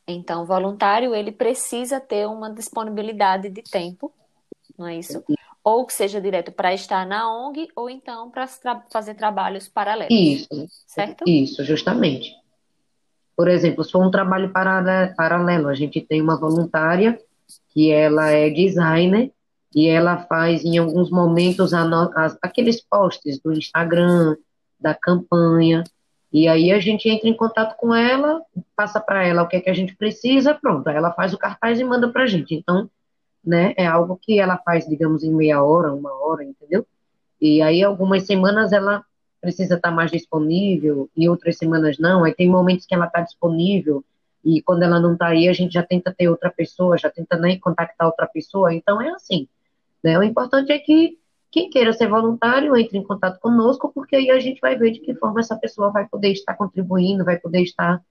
Então, 0.07 0.43
o 0.43 0.47
voluntário, 0.47 1.15
ele 1.15 1.31
precisa 1.31 2.01
ter 2.01 2.27
uma 2.27 2.51
disponibilidade 2.51 3.51
de 3.51 3.63
tempo, 3.63 4.11
não 4.77 4.87
é 4.87 4.97
isso? 4.97 5.23
Ou 5.65 5.85
que 5.85 5.93
seja 5.93 6.21
direto 6.21 6.53
para 6.53 6.73
estar 6.73 7.07
na 7.07 7.31
ONG, 7.31 7.69
ou 7.77 7.91
então 7.91 8.31
para 8.31 8.47
tra 8.47 8.83
fazer 8.91 9.15
trabalhos 9.15 9.69
paralelos. 9.69 10.11
Isso, 10.11 10.67
certo? 10.87 11.25
Isso, 11.27 11.65
justamente. 11.65 12.33
Por 13.37 13.49
exemplo, 13.49 13.85
se 13.85 13.93
for 13.93 14.05
um 14.05 14.11
trabalho 14.11 14.53
paralelo, 14.53 15.69
a 15.69 15.75
gente 15.75 16.01
tem 16.01 16.21
uma 16.21 16.39
voluntária 16.39 17.21
que 17.71 17.91
ela 17.91 18.31
é 18.31 18.51
designer 18.51 19.33
e 19.75 19.87
ela 19.87 20.19
faz 20.27 20.65
em 20.65 20.79
alguns 20.79 21.11
momentos 21.11 21.73
aqueles 22.43 22.81
posts 22.81 23.39
do 23.41 23.53
Instagram, 23.53 24.37
da 24.81 24.95
campanha, 24.95 25.85
e 26.33 26.49
aí 26.49 26.73
a 26.73 26.79
gente 26.79 27.09
entra 27.09 27.29
em 27.29 27.37
contato 27.37 27.77
com 27.77 27.95
ela, 27.95 28.43
passa 28.77 29.01
para 29.01 29.27
ela 29.27 29.43
o 29.43 29.49
que 29.49 29.57
é 29.57 29.61
que 29.61 29.71
a 29.71 29.75
gente 29.75 29.97
precisa, 29.97 30.55
pronto, 30.55 30.89
ela 30.89 31.13
faz 31.13 31.33
o 31.33 31.39
cartaz 31.39 31.79
e 31.81 31.85
manda 31.85 32.09
para 32.09 32.25
a 32.25 32.27
gente. 32.27 32.55
Então, 32.55 32.91
né, 33.49 33.73
é 33.79 33.87
algo 33.87 34.19
que 34.21 34.39
ela 34.39 34.59
faz, 34.59 34.87
digamos, 34.87 35.25
em 35.25 35.33
meia 35.33 35.63
hora, 35.63 35.95
uma 35.95 36.13
hora, 36.13 36.45
entendeu? 36.45 36.87
E 37.41 37.63
aí 37.63 37.83
algumas 37.83 38.25
semanas 38.25 38.73
ela 38.73 39.03
precisa 39.41 39.77
estar 39.77 39.91
mais 39.91 40.11
disponível, 40.11 41.09
e 41.17 41.29
outras 41.31 41.57
semanas 41.57 41.99
não, 41.99 42.25
aí 42.25 42.35
tem 42.35 42.47
momentos 42.47 42.85
que 42.85 42.95
ela 42.95 43.07
está 43.07 43.23
disponível, 43.23 44.05
e 44.45 44.61
quando 44.61 44.83
ela 44.83 45.01
não 45.01 45.15
está 45.15 45.29
aí, 45.29 45.49
a 45.49 45.53
gente 45.55 45.73
já 45.73 45.83
tenta 45.83 46.13
ter 46.13 46.29
outra 46.29 46.51
pessoa, 46.51 46.99
já 46.99 47.09
tenta 47.09 47.39
né, 47.39 47.57
contactar 47.59 48.07
outra 48.07 48.27
pessoa, 48.27 48.75
então 48.75 49.01
é 49.01 49.09
assim. 49.11 49.49
Né? 50.05 50.19
O 50.19 50.23
importante 50.23 50.71
é 50.71 50.79
que 50.79 51.19
quem 51.51 51.71
queira 51.71 51.95
ser 51.95 52.09
voluntário, 52.09 52.77
entre 52.77 52.99
em 52.99 53.03
contato 53.03 53.41
conosco, 53.41 53.91
porque 53.95 54.15
aí 54.15 54.31
a 54.31 54.39
gente 54.39 54.61
vai 54.61 54.77
ver 54.77 54.91
de 54.91 55.01
que 55.01 55.15
forma 55.15 55.41
essa 55.41 55.57
pessoa 55.57 55.91
vai 55.91 56.07
poder 56.07 56.33
estar 56.33 56.55
contribuindo, 56.55 57.25
vai 57.25 57.39
poder 57.39 57.63
estar 57.63 58.03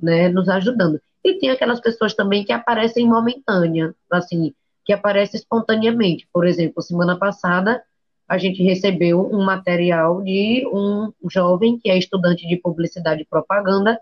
né, 0.00 0.30
nos 0.30 0.48
ajudando. 0.48 0.98
E 1.22 1.38
tem 1.38 1.50
aquelas 1.50 1.80
pessoas 1.80 2.14
também 2.14 2.44
que 2.44 2.52
aparecem 2.52 3.06
momentânea, 3.06 3.94
assim, 4.10 4.54
que 4.86 4.92
aparecem 4.92 5.38
espontaneamente. 5.38 6.28
Por 6.32 6.46
exemplo, 6.46 6.80
semana 6.80 7.18
passada 7.18 7.82
a 8.28 8.38
gente 8.38 8.62
recebeu 8.62 9.28
um 9.32 9.44
material 9.44 10.22
de 10.22 10.66
um 10.72 11.12
jovem 11.30 11.78
que 11.78 11.90
é 11.90 11.98
estudante 11.98 12.46
de 12.48 12.56
publicidade 12.56 13.22
e 13.22 13.26
propaganda, 13.26 14.00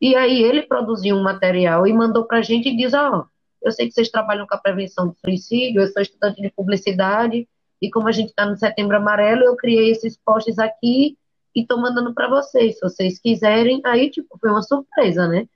e 0.00 0.16
aí 0.16 0.42
ele 0.42 0.62
produziu 0.62 1.16
um 1.16 1.22
material 1.22 1.86
e 1.86 1.92
mandou 1.92 2.24
para 2.24 2.38
a 2.38 2.42
gente 2.42 2.68
e 2.68 2.76
diz, 2.76 2.94
ó, 2.94 3.18
oh, 3.18 3.24
eu 3.62 3.70
sei 3.70 3.86
que 3.86 3.92
vocês 3.92 4.08
trabalham 4.08 4.46
com 4.46 4.54
a 4.54 4.58
prevenção 4.58 5.08
do 5.08 5.16
suicídio, 5.24 5.82
eu 5.82 5.88
sou 5.88 6.02
estudante 6.02 6.40
de 6.40 6.50
publicidade, 6.50 7.46
e 7.80 7.90
como 7.90 8.08
a 8.08 8.12
gente 8.12 8.30
está 8.30 8.46
no 8.46 8.56
Setembro 8.56 8.96
Amarelo, 8.96 9.44
eu 9.44 9.56
criei 9.56 9.90
esses 9.90 10.16
posts 10.16 10.58
aqui 10.58 11.16
e 11.54 11.60
estou 11.62 11.78
mandando 11.78 12.12
para 12.12 12.28
vocês. 12.28 12.74
Se 12.74 12.80
vocês 12.80 13.18
quiserem, 13.18 13.80
aí, 13.84 14.10
tipo, 14.10 14.38
foi 14.38 14.50
uma 14.50 14.62
surpresa, 14.62 15.28
né? 15.28 15.46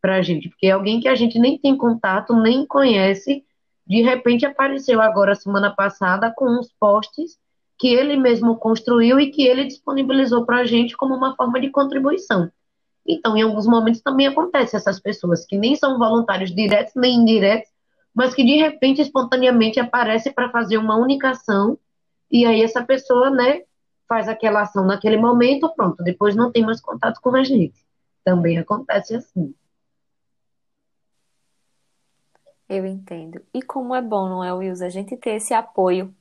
Pra 0.00 0.22
gente, 0.22 0.48
porque 0.48 0.66
é 0.66 0.70
alguém 0.70 1.00
que 1.00 1.08
a 1.08 1.14
gente 1.14 1.38
nem 1.38 1.58
tem 1.58 1.76
contato, 1.76 2.34
nem 2.34 2.66
conhece, 2.66 3.44
de 3.90 4.02
repente 4.02 4.46
apareceu 4.46 5.00
agora, 5.00 5.34
semana 5.34 5.74
passada, 5.74 6.32
com 6.36 6.44
uns 6.48 6.72
posts 6.78 7.36
que 7.76 7.88
ele 7.88 8.16
mesmo 8.16 8.54
construiu 8.56 9.18
e 9.18 9.32
que 9.32 9.42
ele 9.42 9.64
disponibilizou 9.64 10.46
para 10.46 10.58
a 10.58 10.64
gente 10.64 10.96
como 10.96 11.12
uma 11.12 11.34
forma 11.34 11.60
de 11.60 11.70
contribuição. 11.70 12.48
Então, 13.04 13.36
em 13.36 13.42
alguns 13.42 13.66
momentos 13.66 14.00
também 14.00 14.28
acontece 14.28 14.76
essas 14.76 15.00
pessoas 15.00 15.44
que 15.44 15.58
nem 15.58 15.74
são 15.74 15.98
voluntários 15.98 16.54
diretos 16.54 16.92
nem 16.94 17.16
indiretos, 17.16 17.68
mas 18.14 18.32
que 18.32 18.44
de 18.44 18.58
repente, 18.58 19.02
espontaneamente, 19.02 19.80
aparece 19.80 20.30
para 20.30 20.50
fazer 20.50 20.76
uma 20.76 20.94
única 20.96 21.30
ação, 21.30 21.76
e 22.30 22.46
aí 22.46 22.62
essa 22.62 22.84
pessoa, 22.84 23.28
né, 23.28 23.62
faz 24.08 24.28
aquela 24.28 24.60
ação 24.60 24.86
naquele 24.86 25.16
momento, 25.16 25.68
pronto, 25.74 26.00
depois 26.04 26.36
não 26.36 26.52
tem 26.52 26.64
mais 26.64 26.80
contato 26.80 27.20
com 27.20 27.34
a 27.34 27.42
gente. 27.42 27.84
Também 28.24 28.56
acontece 28.56 29.16
assim. 29.16 29.52
Eu 32.70 32.86
entendo. 32.86 33.42
E 33.52 33.60
como 33.60 33.96
é 33.96 34.00
bom, 34.00 34.28
não 34.28 34.44
é, 34.44 34.52
Wilson, 34.52 34.84
a 34.84 34.88
gente 34.88 35.16
ter 35.16 35.30
esse 35.30 35.52
apoio 35.52 36.14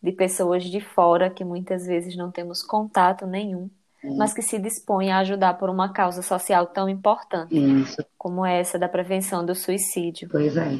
de 0.00 0.12
pessoas 0.12 0.62
de 0.62 0.80
fora 0.80 1.28
que 1.28 1.44
muitas 1.44 1.84
vezes 1.84 2.16
não 2.16 2.30
temos 2.30 2.62
contato 2.62 3.26
nenhum, 3.26 3.68
mas 4.16 4.32
que 4.32 4.40
se 4.40 4.56
dispõem 4.56 5.10
a 5.10 5.18
ajudar 5.18 5.54
por 5.54 5.68
uma 5.68 5.92
causa 5.92 6.22
social 6.22 6.64
tão 6.68 6.88
importante 6.88 7.56
Isso. 7.56 8.06
como 8.16 8.46
essa 8.46 8.78
da 8.78 8.88
prevenção 8.88 9.44
do 9.44 9.52
suicídio. 9.52 10.28
Pois 10.30 10.56
é. 10.56 10.78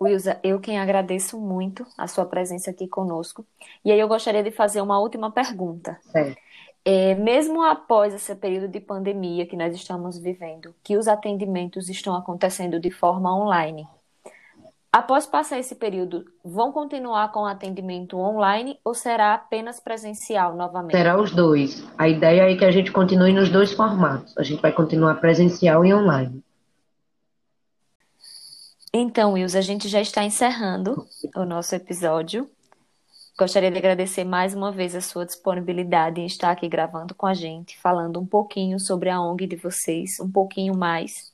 Wilza, 0.00 0.40
eu 0.42 0.58
quem 0.58 0.78
agradeço 0.78 1.38
muito 1.38 1.86
a 1.96 2.06
sua 2.06 2.24
presença 2.24 2.70
aqui 2.70 2.88
conosco. 2.88 3.46
E 3.84 3.92
aí 3.92 4.00
eu 4.00 4.08
gostaria 4.08 4.42
de 4.42 4.50
fazer 4.50 4.80
uma 4.80 4.98
última 4.98 5.30
pergunta. 5.30 6.00
É, 6.84 7.14
mesmo 7.14 7.62
após 7.62 8.12
esse 8.12 8.34
período 8.34 8.68
de 8.68 8.78
pandemia 8.78 9.46
que 9.46 9.56
nós 9.56 9.74
estamos 9.74 10.18
vivendo, 10.18 10.74
que 10.82 10.98
os 10.98 11.08
atendimentos 11.08 11.88
estão 11.88 12.14
acontecendo 12.14 12.78
de 12.78 12.90
forma 12.90 13.34
online, 13.34 13.88
após 14.92 15.24
passar 15.24 15.58
esse 15.58 15.74
período, 15.74 16.26
vão 16.44 16.70
continuar 16.72 17.32
com 17.32 17.40
o 17.40 17.46
atendimento 17.46 18.18
online 18.18 18.78
ou 18.84 18.92
será 18.92 19.32
apenas 19.32 19.80
presencial 19.80 20.54
novamente? 20.54 20.92
Será 20.92 21.18
os 21.18 21.30
dois. 21.34 21.82
A 21.96 22.06
ideia 22.06 22.52
é 22.52 22.54
que 22.54 22.64
a 22.66 22.70
gente 22.70 22.92
continue 22.92 23.32
nos 23.32 23.48
dois 23.48 23.72
formatos. 23.72 24.36
A 24.36 24.42
gente 24.42 24.60
vai 24.60 24.70
continuar 24.70 25.14
presencial 25.14 25.86
e 25.86 25.94
online. 25.94 26.44
Então, 28.92 29.32
Wilson, 29.32 29.58
a 29.58 29.62
gente 29.62 29.88
já 29.88 30.00
está 30.00 30.22
encerrando 30.22 31.04
o 31.34 31.44
nosso 31.44 31.74
episódio. 31.74 32.48
Gostaria 33.36 33.68
de 33.68 33.78
agradecer 33.78 34.22
mais 34.22 34.54
uma 34.54 34.70
vez 34.70 34.94
a 34.94 35.00
sua 35.00 35.26
disponibilidade 35.26 36.20
em 36.20 36.26
estar 36.26 36.52
aqui 36.52 36.68
gravando 36.68 37.16
com 37.16 37.26
a 37.26 37.34
gente, 37.34 37.76
falando 37.78 38.20
um 38.20 38.26
pouquinho 38.26 38.78
sobre 38.78 39.10
a 39.10 39.20
ONG 39.20 39.48
de 39.48 39.56
vocês, 39.56 40.20
um 40.20 40.30
pouquinho 40.30 40.76
mais. 40.76 41.32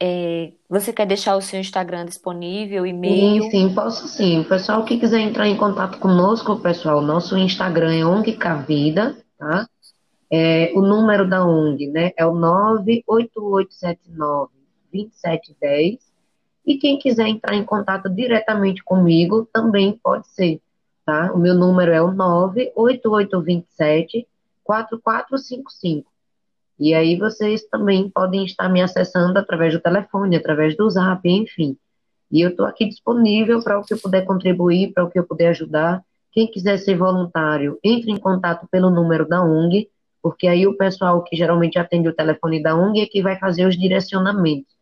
É, 0.00 0.52
você 0.66 0.94
quer 0.94 1.06
deixar 1.06 1.36
o 1.36 1.42
seu 1.42 1.60
Instagram 1.60 2.06
disponível, 2.06 2.86
e-mail? 2.86 3.42
Sim, 3.44 3.50
sim, 3.50 3.74
posso 3.74 4.08
sim. 4.08 4.44
Pessoal 4.44 4.82
que 4.86 4.98
quiser 4.98 5.20
entrar 5.20 5.46
em 5.46 5.58
contato 5.58 5.98
conosco, 5.98 6.58
pessoal, 6.60 7.02
nosso 7.02 7.36
Instagram 7.36 7.94
é 7.94 8.06
ONG 8.06 8.32
Cavida, 8.32 9.14
tá? 9.38 9.68
É, 10.30 10.72
o 10.74 10.80
número 10.80 11.28
da 11.28 11.46
ONG, 11.46 11.86
né, 11.88 12.12
é 12.16 12.24
o 12.24 12.34
98879 12.34 14.52
2710 14.90 15.98
e 16.66 16.78
quem 16.78 16.98
quiser 16.98 17.28
entrar 17.28 17.54
em 17.54 17.64
contato 17.64 18.08
diretamente 18.08 18.82
comigo 18.82 19.46
também 19.52 20.00
pode 20.02 20.26
ser, 20.28 20.62
tá? 21.06 21.32
O 21.32 21.38
meu 21.38 21.54
número 21.54 21.90
é 21.92 22.02
o 22.02 22.12
98827 22.12 24.26
4455. 24.64 26.10
E 26.78 26.92
aí 26.92 27.16
vocês 27.16 27.64
também 27.64 28.10
podem 28.10 28.44
estar 28.44 28.68
me 28.68 28.82
acessando 28.82 29.38
através 29.38 29.72
do 29.72 29.80
telefone, 29.80 30.36
através 30.36 30.76
do 30.76 30.90
Zap, 30.90 31.26
enfim. 31.26 31.78
E 32.30 32.42
eu 32.42 32.50
estou 32.50 32.66
aqui 32.66 32.86
disponível 32.86 33.62
para 33.62 33.78
o 33.78 33.84
que 33.84 33.94
eu 33.94 33.98
puder 33.98 34.26
contribuir, 34.26 34.92
para 34.92 35.04
o 35.04 35.10
que 35.10 35.18
eu 35.18 35.24
puder 35.24 35.48
ajudar. 35.50 36.04
Quem 36.32 36.50
quiser 36.50 36.76
ser 36.78 36.96
voluntário, 36.96 37.78
entre 37.82 38.10
em 38.10 38.18
contato 38.18 38.66
pelo 38.70 38.90
número 38.90 39.26
da 39.26 39.42
ONG, 39.42 39.88
porque 40.20 40.46
aí 40.48 40.66
o 40.66 40.76
pessoal 40.76 41.22
que 41.22 41.36
geralmente 41.36 41.78
atende 41.78 42.08
o 42.08 42.14
telefone 42.14 42.60
da 42.60 42.76
ONG 42.76 43.00
é 43.00 43.06
que 43.06 43.22
vai 43.22 43.38
fazer 43.38 43.64
os 43.64 43.78
direcionamentos. 43.78 44.74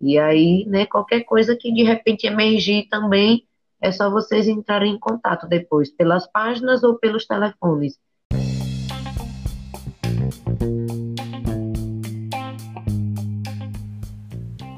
E 0.00 0.18
aí, 0.18 0.64
né, 0.66 0.86
qualquer 0.86 1.24
coisa 1.24 1.56
que 1.56 1.72
de 1.72 1.82
repente 1.82 2.26
emergir 2.26 2.86
também, 2.88 3.44
é 3.80 3.92
só 3.92 4.10
vocês 4.10 4.48
entrarem 4.48 4.94
em 4.94 4.98
contato 4.98 5.46
depois, 5.46 5.90
pelas 5.90 6.26
páginas 6.30 6.82
ou 6.82 6.98
pelos 6.98 7.26
telefones. 7.26 7.98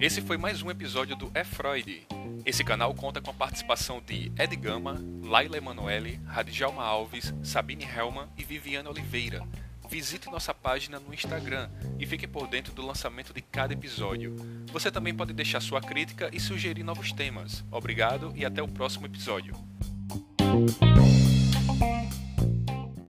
Esse 0.01 0.21
foi 0.23 0.37
mais 0.37 0.63
um 0.63 0.71
episódio 0.71 1.17
do 1.17 1.31
É 1.35 1.45
Freud. 1.45 2.07
Esse 2.47 2.65
canal 2.65 2.95
conta 2.95 3.21
com 3.21 3.31
a 3.31 3.35
participação 3.35 4.01
de 4.01 4.33
Ed 4.39 4.55
Gama, 4.57 4.97
Laila 5.23 5.57
Emanuele, 5.57 6.21
Radjalma 6.25 6.83
Alves, 6.83 7.35
Sabine 7.43 7.85
Helman 7.85 8.29
e 8.39 8.45
Viviane 8.45 8.89
Oliveira 8.89 9.43
visite 9.89 10.31
nossa 10.31 10.55
página 10.55 11.01
no 11.01 11.13
Instagram 11.13 11.69
e 11.99 12.07
fique 12.07 12.27
por 12.27 12.47
dentro 12.47 12.73
do 12.73 12.85
lançamento 12.85 13.33
de 13.33 13.41
cada 13.41 13.73
episódio. 13.73 14.37
Você 14.73 14.91
também 14.91 15.15
pode 15.15 15.33
deixar 15.33 15.61
sua 15.61 15.81
crítica 15.81 16.31
e 16.33 16.39
sugerir 16.39 16.83
novos 16.83 17.13
temas. 17.13 17.65
Obrigado 17.71 18.33
e 18.37 18.45
até 18.45 18.63
o 18.63 18.69
próximo 18.69 19.07
episódio. 19.07 19.55